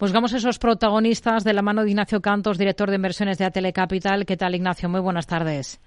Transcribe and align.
Buscamos 0.00 0.32
esos 0.32 0.58
protagonistas 0.58 1.44
de 1.44 1.52
la 1.52 1.62
mano 1.62 1.84
de 1.84 1.90
Ignacio 1.90 2.20
Cantos, 2.20 2.58
director 2.58 2.90
de 2.90 2.96
inversiones 2.96 3.38
de 3.38 3.44
Atele 3.44 3.72
Capital. 3.72 4.26
¿Qué 4.26 4.36
tal, 4.36 4.56
Ignacio? 4.56 4.88
Muy 4.88 5.00
buenas 5.00 5.28
tardes. 5.28 5.80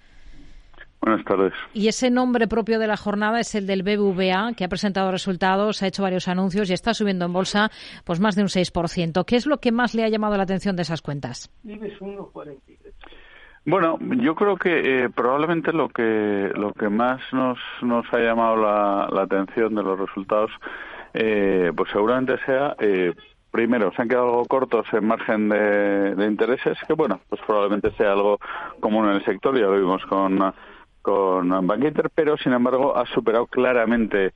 Buenas 1.01 1.25
tardes. 1.25 1.51
Y 1.73 1.89
ese 1.89 2.09
nombre 2.09 2.47
propio 2.47 2.79
de 2.79 2.87
la 2.87 2.95
jornada 2.95 3.41
es 3.41 3.53
el 3.53 3.67
del 3.67 3.83
BBVA, 3.83 4.53
que 4.55 4.63
ha 4.63 4.69
presentado 4.69 5.11
resultados, 5.11 5.83
ha 5.83 5.87
hecho 5.87 6.03
varios 6.03 6.29
anuncios 6.29 6.69
y 6.69 6.73
está 6.73 6.93
subiendo 6.93 7.25
en 7.25 7.33
bolsa 7.33 7.69
pues 8.05 8.21
más 8.21 8.37
de 8.37 8.43
un 8.43 8.47
6%. 8.47 9.25
¿Qué 9.25 9.35
es 9.35 9.45
lo 9.45 9.57
que 9.57 9.73
más 9.73 9.93
le 9.93 10.05
ha 10.05 10.09
llamado 10.09 10.37
la 10.37 10.43
atención 10.43 10.77
de 10.77 10.83
esas 10.83 11.01
cuentas? 11.01 11.51
Bueno, 13.65 13.99
yo 13.99 14.35
creo 14.35 14.55
que 14.55 15.03
eh, 15.03 15.09
probablemente 15.09 15.73
lo 15.73 15.89
que 15.89 16.49
lo 16.55 16.71
que 16.71 16.87
más 16.87 17.19
nos 17.33 17.59
nos 17.81 18.05
ha 18.13 18.19
llamado 18.19 18.55
la, 18.55 19.21
atención 19.21 19.75
de 19.75 19.83
los 19.83 19.99
resultados, 19.99 20.51
eh, 21.13 21.73
pues 21.75 21.91
seguramente 21.91 22.37
sea 22.45 22.73
eh, 22.79 23.13
primero, 23.51 23.91
se 23.93 24.01
han 24.01 24.09
quedado 24.09 24.27
algo 24.27 24.45
cortos 24.45 24.85
en 24.93 25.05
margen 25.05 25.49
de, 25.49 26.25
intereses, 26.27 26.77
que 26.87 26.93
bueno, 26.93 27.19
pues 27.29 27.41
probablemente 27.45 27.91
sea 27.91 28.13
algo 28.13 28.39
común 28.79 29.07
en 29.09 29.15
el 29.15 29.25
sector, 29.25 29.55
ya 29.55 29.65
lo 29.65 29.77
vimos 29.77 30.05
con, 30.05 30.53
con 31.01 31.67
Bank 31.67 31.83
Inter, 31.83 32.09
pero 32.13 32.37
sin 32.37 32.53
embargo 32.53 32.97
ha 32.97 33.05
superado 33.07 33.47
claramente 33.47 34.33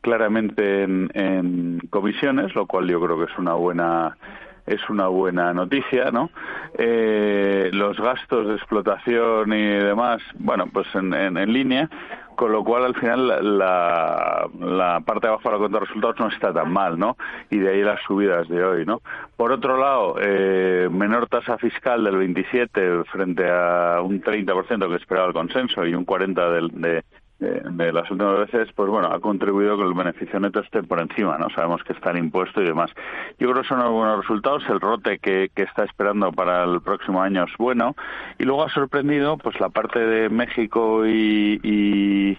claramente 0.00 0.82
en, 0.82 1.10
en 1.14 1.78
comisiones, 1.88 2.54
lo 2.54 2.66
cual 2.66 2.86
yo 2.86 3.00
creo 3.00 3.16
que 3.18 3.32
es 3.32 3.38
una 3.38 3.54
buena 3.54 4.18
es 4.66 4.80
una 4.88 5.08
buena 5.08 5.52
noticia, 5.52 6.10
¿no? 6.10 6.30
Eh, 6.78 7.70
los 7.72 7.98
gastos 7.98 8.48
de 8.48 8.54
explotación 8.54 9.52
y 9.52 9.62
demás, 9.62 10.22
bueno, 10.38 10.66
pues 10.72 10.86
en, 10.94 11.12
en, 11.14 11.52
línea, 11.52 11.88
con 12.34 12.50
lo 12.50 12.64
cual 12.64 12.84
al 12.84 12.94
final 12.94 13.58
la, 13.58 14.48
la, 14.58 15.00
parte 15.00 15.26
de 15.26 15.32
abajo 15.32 15.48
de 15.48 15.52
la 15.52 15.58
cuenta 15.58 15.78
de 15.78 15.84
resultados 15.84 16.20
no 16.20 16.28
está 16.28 16.52
tan 16.52 16.72
mal, 16.72 16.98
¿no? 16.98 17.16
Y 17.50 17.58
de 17.58 17.70
ahí 17.70 17.82
las 17.82 18.00
subidas 18.02 18.48
de 18.48 18.64
hoy, 18.64 18.86
¿no? 18.86 19.02
Por 19.36 19.52
otro 19.52 19.78
lado, 19.78 20.16
eh, 20.20 20.88
menor 20.90 21.28
tasa 21.28 21.58
fiscal 21.58 22.02
del 22.02 22.16
27 22.16 23.04
frente 23.04 23.48
a 23.48 24.00
un 24.02 24.22
30% 24.22 24.88
que 24.88 24.96
esperaba 24.96 25.28
el 25.28 25.34
consenso 25.34 25.86
y 25.86 25.94
un 25.94 26.06
40% 26.06 26.52
del, 26.52 26.80
de, 26.80 27.04
de, 27.44 27.92
las 27.92 28.10
últimas 28.10 28.38
veces, 28.38 28.68
pues 28.74 28.88
bueno, 28.88 29.08
ha 29.08 29.20
contribuido 29.20 29.76
que 29.76 29.84
el 29.84 29.94
beneficio 29.94 30.40
neto 30.40 30.60
esté 30.60 30.82
por 30.82 31.00
encima, 31.00 31.38
¿no? 31.38 31.48
Sabemos 31.50 31.82
que 31.84 31.92
está 31.92 32.10
el 32.10 32.18
impuesto 32.18 32.62
y 32.62 32.66
demás. 32.66 32.90
Yo 33.38 33.50
creo 33.50 33.62
que 33.62 33.68
son 33.68 33.80
algunos 33.80 34.20
resultados. 34.20 34.62
El 34.68 34.80
rote 34.80 35.18
que, 35.18 35.50
que 35.54 35.62
está 35.62 35.84
esperando 35.84 36.32
para 36.32 36.64
el 36.64 36.80
próximo 36.80 37.22
año 37.22 37.44
es 37.44 37.56
bueno. 37.58 37.94
Y 38.38 38.44
luego 38.44 38.64
ha 38.64 38.70
sorprendido, 38.70 39.36
pues 39.38 39.58
la 39.60 39.68
parte 39.68 39.98
de 39.98 40.28
México 40.28 41.06
y, 41.06 41.60
y, 41.62 42.38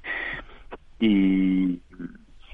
y 0.99 1.79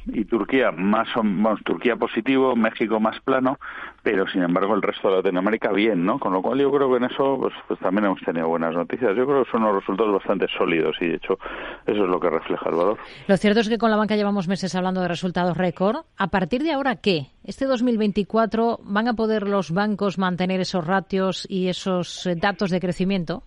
y 0.05 0.25
Turquía 0.25 0.71
más 0.71 1.07
vamos, 1.15 1.59
Turquía 1.63 1.95
positivo, 1.95 2.55
México 2.55 2.99
más 2.99 3.19
plano, 3.21 3.59
pero 4.03 4.27
sin 4.27 4.43
embargo 4.43 4.75
el 4.75 4.81
resto 4.81 5.09
de 5.09 5.17
Latinoamérica 5.17 5.71
bien, 5.71 6.05
¿no? 6.05 6.19
Con 6.19 6.33
lo 6.33 6.41
cual 6.41 6.59
yo 6.59 6.71
creo 6.71 6.89
que 6.89 6.97
en 6.97 7.03
eso 7.05 7.37
pues, 7.39 7.53
pues 7.67 7.79
también 7.79 8.05
hemos 8.05 8.21
tenido 8.21 8.47
buenas 8.47 8.73
noticias. 8.73 9.15
Yo 9.15 9.25
creo 9.25 9.43
que 9.43 9.51
son 9.51 9.63
unos 9.63 9.75
resultados 9.75 10.13
bastante 10.13 10.47
sólidos 10.57 10.95
y 11.01 11.07
de 11.07 11.15
hecho 11.15 11.37
eso 11.85 12.03
es 12.03 12.09
lo 12.09 12.19
que 12.19 12.29
refleja 12.29 12.69
el 12.69 12.75
valor. 12.75 12.97
Lo 13.27 13.37
cierto 13.37 13.59
es 13.59 13.69
que 13.69 13.77
con 13.77 13.91
la 13.91 13.97
banca 13.97 14.15
llevamos 14.15 14.47
meses 14.47 14.73
hablando 14.75 15.01
de 15.01 15.07
resultados 15.07 15.57
récord. 15.57 15.97
¿A 16.17 16.27
partir 16.27 16.63
de 16.63 16.71
ahora 16.71 16.97
qué? 16.97 17.27
¿Este 17.43 17.65
2024 17.65 18.79
van 18.83 19.07
a 19.07 19.13
poder 19.13 19.47
los 19.47 19.71
bancos 19.71 20.17
mantener 20.17 20.59
esos 20.61 20.85
ratios 20.85 21.45
y 21.49 21.67
esos 21.67 22.25
eh, 22.25 22.35
datos 22.35 22.69
de 22.69 22.79
crecimiento? 22.79 23.43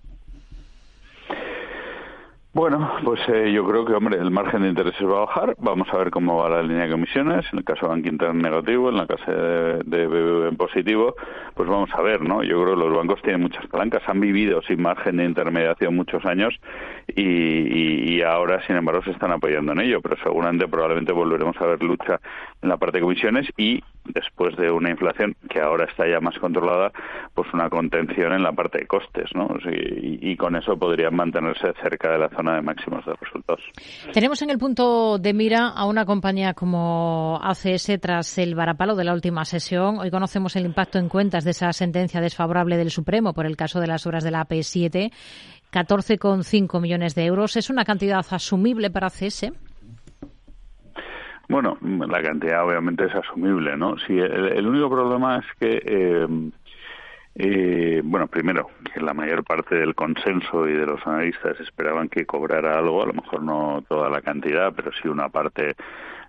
Bueno, 2.55 2.89
pues 3.03 3.21
eh, 3.27 3.51
yo 3.53 3.67
creo 3.67 3.85
que, 3.85 3.95
hombre, 3.95 4.17
el 4.17 4.31
margen 4.31 4.63
de 4.63 4.69
intereses 4.69 5.05
va 5.05 5.17
a 5.17 5.27
bajar. 5.27 5.57
Vamos 5.59 5.89
a 5.93 5.97
ver 5.97 6.13
cómo 6.13 6.37
va 6.37 6.49
la 6.49 6.63
línea 6.63 6.85
de 6.85 6.93
comisiones. 6.93 7.45
En 7.53 7.59
el 7.59 7.65
caso 7.65 7.87
de 7.87 7.89
Bank 7.89 8.07
Inter 8.07 8.33
negativo, 8.33 8.91
en 8.91 8.97
la 8.97 9.09
caso 9.09 9.29
de, 9.29 9.83
de 9.85 10.49
en 10.49 10.57
positivo, 10.57 11.17
pues 11.55 11.69
vamos 11.69 11.91
a 11.93 12.01
ver, 12.01 12.21
¿no? 12.21 12.45
Yo 12.45 12.63
creo 12.63 12.77
que 12.77 12.81
los 12.85 12.97
bancos 12.97 13.21
tienen 13.23 13.41
muchas 13.41 13.67
palancas, 13.67 14.05
han 14.07 14.21
vivido 14.21 14.63
sin 14.63 14.81
margen 14.81 15.17
de 15.17 15.25
intermediación 15.25 15.97
muchos 15.97 16.25
años 16.25 16.55
y, 17.09 18.15
y, 18.15 18.23
ahora, 18.23 18.65
sin 18.69 18.77
embargo, 18.77 19.03
se 19.03 19.11
están 19.11 19.33
apoyando 19.33 19.73
en 19.73 19.81
ello. 19.81 20.01
Pero 20.01 20.17
seguramente, 20.23 20.69
probablemente 20.69 21.13
volveremos 21.13 21.61
a 21.61 21.67
ver 21.67 21.83
lucha 21.83 22.21
en 22.63 22.69
la 22.69 22.77
parte 22.77 22.99
de 22.99 23.03
comisiones 23.03 23.49
y 23.57 23.83
después 24.05 24.57
de 24.57 24.71
una 24.71 24.91
inflación 24.91 25.35
que 25.49 25.61
ahora 25.61 25.87
está 25.87 26.07
ya 26.09 26.21
más 26.21 26.39
controlada, 26.39 26.93
pues 27.35 27.49
una 27.53 27.71
contención 27.71 28.33
en 28.33 28.43
la 28.43 28.53
parte 28.53 28.79
de 28.79 28.87
costes, 28.87 29.31
¿no? 29.35 29.49
Y, 29.71 30.37
con 30.37 30.57
eso 30.57 30.77
podrían 30.77 31.15
mantenerse 31.15 31.73
cerca 31.81 32.11
de 32.11 32.19
la 32.19 32.29
zona 32.29 32.57
de 32.57 32.63
máximos 32.63 33.07
de 33.07 33.15
resultados. 33.15 33.63
Tenemos 34.13 34.43
en 34.43 34.51
el 34.51 34.59
punto 34.59 35.19
de 35.19 35.33
mira 35.33 35.69
a 35.69 35.87
una 35.87 36.05
compañía 36.05 36.55
como 36.55 37.39
ACS 37.43 38.01
tras 38.01 38.37
el 38.39 38.55
varapalo 38.55 38.97
de 38.97 39.05
la 39.05 39.15
última 39.15 39.45
sesión. 39.45 39.99
Hoy 40.01 40.11
conocemos 40.11 40.57
el 40.57 40.67
impacto 40.67 40.99
en 40.99 41.09
cuentas 41.09 41.45
de 41.45 41.53
esa 41.53 41.73
sentencia 41.73 42.21
desfavorable 42.21 42.77
del 42.77 42.91
Supremo 42.91 43.33
por 43.33 43.47
el 43.47 43.57
caso 43.57 43.81
de 43.81 43.87
las 43.87 44.07
obras 44.07 44.25
de 44.25 44.33
la 44.33 44.47
AP7. 44.47 45.13
14,5 45.73 46.81
millones 46.81 47.15
de 47.15 47.25
euros. 47.25 47.57
¿Es 47.57 47.71
una 47.71 47.85
cantidad 47.85 48.25
asumible 48.31 48.91
para 48.91 49.09
ACS? 49.09 49.51
Bueno, 51.49 51.77
la 51.83 52.23
cantidad 52.23 52.67
obviamente 52.67 53.05
es 53.05 53.15
asumible, 53.15 53.77
¿no? 53.77 53.97
Sí, 53.99 54.19
el, 54.19 54.67
único 54.67 54.89
problema 54.89 55.39
es 55.39 55.47
que 55.59 55.83
eh, 55.85 56.27
eh, 57.37 58.01
bueno, 58.05 58.29
primero, 58.29 58.71
que 58.93 59.01
la 59.01 59.13
mayor 59.13 59.43
parte 59.43 59.75
del 59.75 59.95
consenso 59.95 60.69
y 60.69 60.73
de 60.73 60.87
los 60.87 61.05
analistas 61.05 61.59
esperaban 61.59 62.09
que 62.09 62.27
cobrara 62.27 62.79
algo, 62.79 63.03
a 63.03 63.07
lo 63.07 63.13
mejor 63.13 63.43
no 63.43 63.85
toda 63.89 64.09
la 64.09 64.23
cantidad, 64.23 64.73
pero 64.75 64.93
sí 64.93 65.09
una 65.09 65.29
parte 65.29 65.75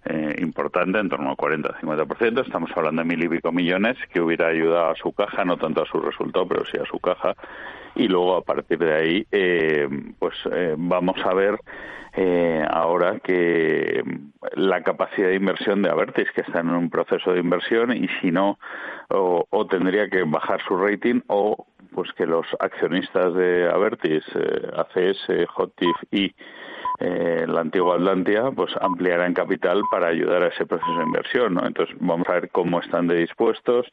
eh, 0.06 0.36
importante, 0.40 1.00
en 1.00 1.10
torno 1.10 1.30
al 1.30 1.38
40-50%. 1.38 2.46
Estamos 2.46 2.72
hablando 2.76 3.02
de 3.02 3.08
mil 3.08 3.24
y 3.24 3.30
pico 3.30 3.52
millones 3.52 3.98
que 4.12 4.22
hubiera 4.22 4.48
ayudado 4.48 4.92
a 4.92 4.96
su 4.96 5.12
caja, 5.14 5.46
no 5.46 5.58
tanto 5.58 5.82
a 5.84 5.86
su 5.86 6.00
resultado, 6.00 6.48
pero 6.48 6.66
sí 6.66 6.78
a 6.78 6.86
su 6.86 7.00
caja. 7.00 7.36
Y 7.96 8.08
luego, 8.08 8.36
a 8.36 8.42
partir 8.42 8.80
de 8.80 8.94
ahí, 8.94 9.28
eh, 9.32 9.88
pues 10.20 10.36
eh, 10.52 10.76
vamos 10.78 11.18
a 11.24 11.34
ver 11.34 11.60
eh, 12.18 12.66
ahora 12.70 13.20
que 13.20 14.02
la 14.56 14.82
capacidad 14.84 15.28
de 15.28 15.36
inversión 15.36 15.82
de 15.82 15.90
Avertis, 15.90 16.32
que 16.32 16.42
está 16.42 16.62
en 16.62 16.70
un 16.70 16.90
proceso 16.90 17.34
de 17.34 17.42
inversión, 17.42 17.92
y 17.92 18.08
si 18.22 18.32
no, 18.32 18.58
o, 19.10 19.68
tendría 19.70 20.10
que 20.10 20.24
bajar 20.24 20.62
su 20.66 20.78
rating, 20.78 21.22
o 21.28 21.66
pues 21.94 22.12
que 22.14 22.26
los 22.26 22.46
accionistas 22.60 23.34
de 23.34 23.70
Avertis, 23.70 24.24
eh, 24.34 24.72
ACS, 24.76 25.48
Hotif 25.58 25.96
y 26.12 26.34
eh, 27.00 27.46
la 27.48 27.62
antigua 27.62 27.96
Atlantia 27.96 28.52
pues 28.56 28.72
ampliará 28.80 29.26
en 29.26 29.34
capital 29.34 29.82
para 29.92 30.08
ayudar 30.08 30.44
a 30.44 30.48
ese 30.48 30.66
proceso 30.66 30.98
de 30.98 31.04
inversión, 31.04 31.54
¿no? 31.56 31.66
Entonces 31.66 31.96
vamos 32.00 32.28
a 32.30 32.34
ver 32.34 32.50
cómo 32.52 32.80
están 32.80 33.08
de 33.08 33.18
dispuestos, 33.18 33.86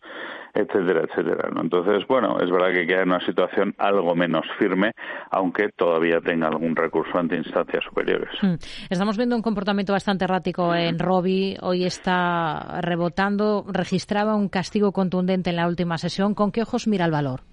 etcétera, 0.55 1.03
etcétera, 1.09 1.51
¿no? 1.53 1.63
Entonces, 1.63 2.07
bueno, 2.07 2.39
es 2.41 2.51
verdad 2.51 2.73
que 2.73 2.87
queda 2.87 3.03
en 3.03 3.11
una 3.11 3.25
situación 3.25 3.75
algo 3.79 4.15
menos 4.15 4.45
firme, 4.59 4.93
aunque 5.31 5.71
todavía 5.77 6.21
tenga 6.21 6.49
algún 6.49 6.77
recurso 6.77 7.19
ante 7.19 7.37
instancias 7.37 7.85
superiores. 7.85 8.31
Hmm. 8.41 8.55
Estamos 8.89 9.17
viendo 9.17 9.35
un 9.35 9.43
comportamiento 9.43 9.93
bastante 9.93 10.25
errático 10.25 10.75
en 10.75 10.99
Robi, 10.99 11.57
hoy 11.61 11.85
está 11.85 12.81
rebotando, 12.81 13.65
registraba 13.69 14.37
un 14.37 14.49
castigo 14.49 14.93
contundente 14.93 15.51
en 15.51 15.57
la 15.57 15.67
última 15.67 15.99
sesión, 15.99 16.35
¿con 16.35 16.53
qué 16.53 16.63
ojos 16.63 16.87
mira 16.87 17.05
el 17.05 17.11
valor? 17.11 17.52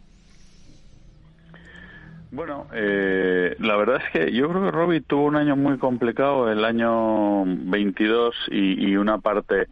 Bueno, 2.32 2.68
eh, 2.74 3.56
la 3.60 3.76
verdad 3.76 4.02
es 4.04 4.12
que 4.12 4.32
yo 4.32 4.50
creo 4.50 4.64
que 4.64 4.72
Robbie 4.72 5.02
tuvo 5.02 5.26
un 5.26 5.36
año 5.36 5.56
muy 5.56 5.80
complicado, 5.80 6.52
el 6.52 6.64
año 6.64 7.44
22 7.46 8.36
y, 8.52 8.90
y 8.90 8.98
una 8.98 9.18
parte 9.18 9.68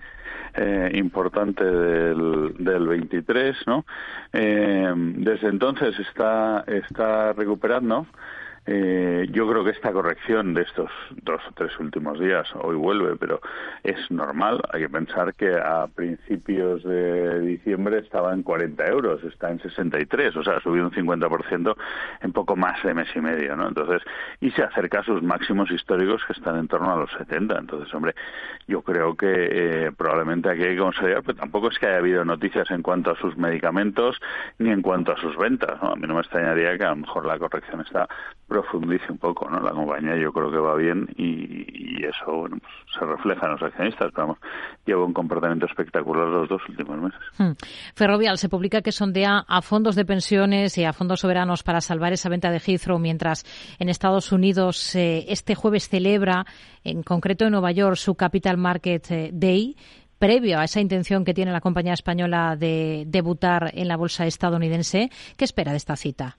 eh, 0.55 0.91
importante 0.95 1.63
del, 1.63 2.55
del 2.57 2.87
23, 2.87 3.55
¿no? 3.67 3.85
Eh, 4.33 4.91
desde 4.95 5.49
entonces 5.49 5.99
está, 5.99 6.63
está 6.65 7.33
recuperando. 7.33 8.07
Eh, 8.69 9.27
yo 9.31 9.47
creo 9.47 9.63
que 9.63 9.69
esta 9.71 9.93
corrección 9.93 10.53
de 10.53 10.63
estos 10.63 10.91
dos 11.23 11.41
o 11.49 11.53
tres 11.53 11.71
últimos 11.79 12.19
días, 12.19 12.45
hoy 12.61 12.75
vuelve, 12.75 13.15
pero 13.15 13.39
es 13.81 14.11
normal. 14.11 14.61
Hay 14.73 14.81
que 14.81 14.89
pensar 14.89 15.33
que 15.35 15.55
a 15.55 15.87
principios 15.87 16.83
de 16.83 17.39
diciembre 17.39 17.99
estaba 17.99 18.33
en 18.33 18.43
40 18.43 18.85
euros, 18.87 19.23
está 19.23 19.51
en 19.51 19.61
63, 19.61 20.35
o 20.35 20.43
sea, 20.43 20.57
ha 20.57 20.59
subido 20.59 20.85
un 20.85 20.91
50% 20.91 21.75
en 22.21 22.33
poco 22.33 22.57
más 22.57 22.83
de 22.83 22.93
mes 22.93 23.07
y 23.15 23.21
medio, 23.21 23.55
¿no? 23.55 23.69
Entonces, 23.69 24.01
y 24.41 24.51
se 24.51 24.63
acerca 24.63 24.99
a 24.99 25.03
sus 25.03 25.23
máximos 25.23 25.71
históricos 25.71 26.21
que 26.25 26.33
están 26.33 26.57
en 26.57 26.67
torno 26.67 26.91
a 26.91 26.97
los 26.97 27.11
70. 27.11 27.57
Entonces, 27.57 27.93
hombre, 27.93 28.15
yo 28.67 28.81
creo 28.81 29.15
que 29.15 29.47
eh, 29.49 29.91
probablemente 29.95 30.49
aquí 30.49 30.63
hay 30.63 30.75
que 30.75 30.81
considerar, 30.81 31.23
pero 31.23 31.37
tampoco 31.37 31.69
es 31.69 31.79
que 31.79 31.87
haya 31.87 31.99
habido 31.99 32.25
noticias 32.25 32.69
en 32.71 32.81
cuanto 32.81 33.11
a 33.11 33.15
sus 33.15 33.37
medicamentos 33.37 34.19
ni 34.59 34.71
en 34.71 34.81
cuanto 34.81 35.13
a 35.13 35.17
sus 35.17 35.37
ventas, 35.37 35.81
¿no? 35.81 35.93
A 35.93 35.95
mí 35.95 36.05
no 36.05 36.15
me 36.15 36.21
extrañaría 36.21 36.77
que 36.77 36.83
a 36.83 36.89
lo 36.89 36.97
mejor 36.97 37.25
la 37.25 37.39
corrección 37.39 37.79
está 37.79 38.09
profundice 38.61 39.11
un 39.11 39.17
poco, 39.17 39.49
¿no? 39.49 39.59
La 39.59 39.71
compañía 39.71 40.15
yo 40.17 40.31
creo 40.31 40.49
que 40.49 40.57
va 40.57 40.75
bien 40.75 41.07
y, 41.15 42.03
eso, 42.03 42.31
bueno, 42.31 42.57
pues 42.59 42.73
se 42.97 43.05
refleja 43.05 43.45
en 43.45 43.51
los 43.51 43.61
accionistas, 43.61 44.11
pero 44.13 44.27
vamos, 44.27 44.37
lleva 44.85 45.05
un 45.05 45.13
comportamiento 45.13 45.65
espectacular 45.65 46.27
los 46.27 46.49
dos 46.49 46.61
últimos 46.69 46.97
meses. 46.97 47.19
Hmm. 47.37 47.51
Ferrovial 47.95 48.37
se 48.37 48.49
publica 48.49 48.81
que 48.81 48.91
sondea 48.91 49.43
a 49.47 49.61
fondos 49.61 49.95
de 49.95 50.05
pensiones 50.05 50.77
y 50.77 50.85
a 50.85 50.93
fondos 50.93 51.19
soberanos 51.19 51.63
para 51.63 51.81
salvar 51.81 52.13
esa 52.13 52.29
venta 52.29 52.49
de 52.49 52.59
Heathrow, 52.59 52.97
mientras 52.97 53.45
en 53.79 53.89
Estados 53.89 54.31
Unidos 54.31 54.95
eh, 54.95 55.25
este 55.27 55.53
jueves 55.53 55.89
celebra, 55.89 56.45
en 56.83 57.03
concreto 57.03 57.45
en 57.45 57.51
Nueva 57.51 57.71
York, 57.71 57.95
su 57.95 58.15
Capital 58.15 58.57
Market 58.57 59.11
eh, 59.11 59.29
Day 59.33 59.75
previo 60.17 60.57
a 60.57 60.63
esa 60.63 60.81
intención 60.81 61.23
que 61.23 61.35
tiene 61.35 61.51
la 61.51 61.61
compañía 61.61 61.93
española 61.93 62.55
de 62.55 63.03
debutar 63.05 63.71
en 63.75 63.87
la 63.87 63.97
bolsa 63.97 64.25
estadounidense. 64.25 65.11
¿Qué 65.37 65.45
espera 65.45 65.71
de 65.71 65.77
esta 65.77 65.95
cita? 65.95 66.37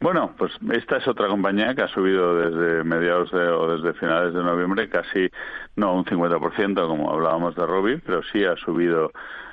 Bueno, 0.00 0.32
pues 0.38 0.52
esta 0.72 0.98
es 0.98 1.08
otra 1.08 1.26
compañía 1.26 1.74
que 1.74 1.82
ha 1.82 1.88
subido 1.88 2.36
desde 2.36 2.84
mediados 2.84 3.32
de, 3.32 3.48
o 3.48 3.76
desde 3.76 3.98
finales 3.98 4.32
de 4.32 4.44
noviembre 4.44 4.88
casi, 4.88 5.28
no 5.74 5.94
un 5.94 6.04
50%, 6.04 6.86
como 6.86 7.12
hablábamos 7.12 7.56
de 7.56 7.66
Robbie, 7.66 7.98
pero 7.98 8.22
sí 8.22 8.44
ha 8.44 8.54
subido 8.56 9.10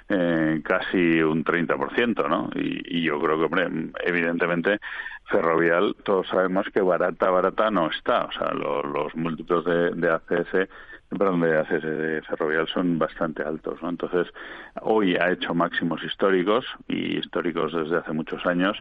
eh, 0.08 0.62
casi 0.64 1.20
un 1.24 1.44
30%, 1.44 2.30
¿no? 2.30 2.52
Y, 2.54 3.02
yo 3.02 3.20
creo 3.20 3.50
que, 3.50 3.92
evidentemente, 4.06 4.78
Ferrovial, 5.32 5.96
todos 6.04 6.28
sabemos 6.28 6.68
que 6.72 6.82
barata, 6.82 7.32
barata 7.32 7.72
no 7.72 7.90
está. 7.90 8.26
O 8.26 8.32
sea, 8.32 8.52
los 8.54 9.16
múltiplos 9.16 9.66
de, 9.66 9.92
de 9.96 10.12
ACS 10.12 10.70
perdón, 11.10 11.42
de 11.42 11.58
ACS 11.58 11.84
de 11.84 12.22
Ferrovial 12.24 12.68
son 12.68 13.00
bastante 13.00 13.44
altos, 13.44 13.82
¿no? 13.82 13.90
Entonces, 13.90 14.28
hoy 14.82 15.16
ha 15.16 15.32
hecho 15.32 15.54
máximos 15.54 16.04
históricos 16.04 16.66
y 16.88 17.18
históricos 17.18 17.74
desde 17.74 17.98
hace 17.98 18.12
muchos 18.12 18.46
años 18.46 18.78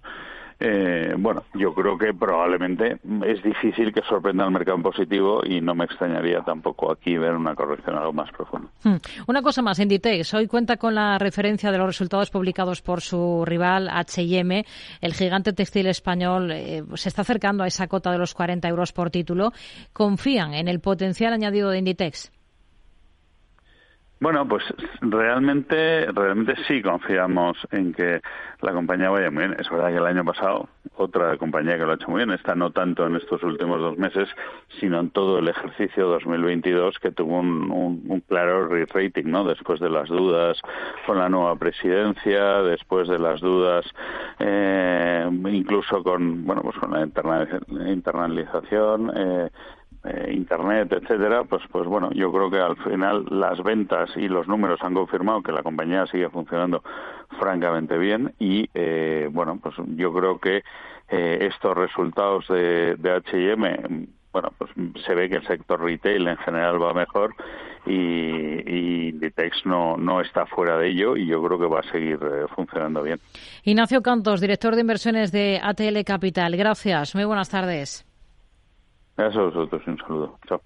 eh, 0.66 1.14
bueno, 1.18 1.42
yo 1.52 1.74
creo 1.74 1.98
que 1.98 2.14
probablemente 2.14 2.96
es 3.26 3.42
difícil 3.42 3.92
que 3.92 4.00
sorprenda 4.08 4.44
al 4.44 4.50
mercado 4.50 4.78
en 4.78 4.82
positivo 4.82 5.42
y 5.44 5.60
no 5.60 5.74
me 5.74 5.84
extrañaría 5.84 6.40
tampoco 6.40 6.90
aquí 6.90 7.18
ver 7.18 7.34
una 7.34 7.54
corrección 7.54 7.98
algo 7.98 8.14
más 8.14 8.30
profunda. 8.32 8.68
Hmm. 8.82 8.96
Una 9.26 9.42
cosa 9.42 9.60
más, 9.60 9.78
Inditex 9.78 10.32
hoy 10.32 10.46
cuenta 10.46 10.78
con 10.78 10.94
la 10.94 11.18
referencia 11.18 11.70
de 11.70 11.76
los 11.76 11.86
resultados 11.86 12.30
publicados 12.30 12.80
por 12.80 13.02
su 13.02 13.44
rival 13.44 13.90
H&M. 13.90 14.64
El 15.02 15.12
gigante 15.12 15.52
textil 15.52 15.86
español 15.86 16.50
eh, 16.50 16.82
se 16.94 17.10
está 17.10 17.20
acercando 17.20 17.62
a 17.62 17.66
esa 17.66 17.86
cota 17.86 18.10
de 18.10 18.16
los 18.16 18.32
40 18.32 18.66
euros 18.66 18.94
por 18.94 19.10
título. 19.10 19.52
¿Confían 19.92 20.54
en 20.54 20.68
el 20.68 20.80
potencial 20.80 21.34
añadido 21.34 21.68
de 21.68 21.78
Inditex? 21.80 22.32
Bueno, 24.24 24.48
pues 24.48 24.64
realmente, 25.02 26.06
realmente 26.10 26.54
sí 26.66 26.80
confiamos 26.80 27.58
en 27.70 27.92
que 27.92 28.22
la 28.62 28.72
compañía 28.72 29.10
vaya 29.10 29.30
muy 29.30 29.42
bien. 29.44 29.56
Es 29.60 29.68
verdad 29.68 29.90
que 29.90 29.98
el 29.98 30.06
año 30.06 30.24
pasado 30.24 30.66
otra 30.96 31.36
compañía 31.36 31.76
que 31.76 31.84
lo 31.84 31.92
ha 31.92 31.96
hecho 31.96 32.08
muy 32.08 32.24
bien, 32.24 32.30
está 32.30 32.54
no 32.54 32.70
tanto 32.70 33.06
en 33.06 33.16
estos 33.16 33.42
últimos 33.42 33.78
dos 33.80 33.98
meses, 33.98 34.26
sino 34.80 34.98
en 35.00 35.10
todo 35.10 35.40
el 35.40 35.48
ejercicio 35.48 36.06
2022 36.06 36.98
que 37.00 37.10
tuvo 37.10 37.38
un, 37.38 37.70
un, 37.70 38.20
claro 38.20 38.66
re-rating, 38.66 39.24
¿no? 39.26 39.44
Después 39.44 39.78
de 39.78 39.90
las 39.90 40.08
dudas 40.08 40.58
con 41.04 41.18
la 41.18 41.28
nueva 41.28 41.56
presidencia, 41.56 42.62
después 42.62 43.08
de 43.08 43.18
las 43.18 43.42
dudas 43.42 43.84
eh, 44.38 45.28
incluso 45.52 46.02
con, 46.02 46.46
bueno, 46.46 46.62
pues 46.62 46.78
con 46.78 46.92
la 46.92 47.90
internalización. 47.90 49.12
Eh, 49.14 49.50
eh, 50.04 50.32
internet, 50.34 50.92
etcétera, 50.92 51.44
pues 51.44 51.62
pues 51.72 51.86
bueno, 51.86 52.10
yo 52.12 52.30
creo 52.30 52.50
que 52.50 52.58
al 52.58 52.76
final 52.76 53.24
las 53.30 53.62
ventas 53.62 54.10
y 54.16 54.28
los 54.28 54.46
números 54.46 54.80
han 54.82 54.92
confirmado 54.92 55.42
que 55.42 55.52
la 55.52 55.62
compañía 55.62 56.06
sigue 56.06 56.28
funcionando 56.28 56.82
francamente 57.38 57.96
bien 57.96 58.34
y 58.38 58.68
eh, 58.74 59.28
bueno, 59.32 59.58
pues 59.62 59.74
yo 59.96 60.12
creo 60.12 60.38
que 60.38 60.62
eh, 61.08 61.48
estos 61.50 61.74
resultados 61.74 62.46
de, 62.48 62.96
de 62.96 63.10
H&M 63.12 64.08
bueno, 64.32 64.52
pues 64.58 64.70
se 65.06 65.14
ve 65.14 65.30
que 65.30 65.36
el 65.36 65.46
sector 65.46 65.80
retail 65.80 66.26
en 66.26 66.36
general 66.38 66.82
va 66.82 66.92
mejor 66.92 67.34
y, 67.86 67.92
y 67.92 69.20
no, 69.64 69.96
no 69.96 70.20
está 70.20 70.44
fuera 70.44 70.76
de 70.76 70.88
ello 70.88 71.16
y 71.16 71.26
yo 71.26 71.42
creo 71.42 71.58
que 71.58 71.66
va 71.66 71.80
a 71.80 71.90
seguir 71.92 72.18
funcionando 72.54 73.02
bien. 73.02 73.20
Ignacio 73.62 74.02
Cantos, 74.02 74.40
director 74.40 74.74
de 74.74 74.80
inversiones 74.80 75.30
de 75.30 75.60
ATL 75.62 76.02
Capital. 76.04 76.56
Gracias. 76.56 77.14
Muy 77.14 77.24
buenas 77.24 77.48
tardes. 77.48 78.04
Gracias 79.16 79.38
a 79.40 79.44
vosotros 79.46 79.82
un 79.86 79.98
saludo. 79.98 80.38
Chao. 80.48 80.60